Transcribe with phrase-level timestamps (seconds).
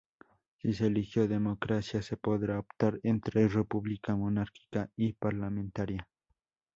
[0.57, 4.89] Si se eligió democracia, se podrá optar entre república y monarquía
[5.19, 6.07] parlamentaria.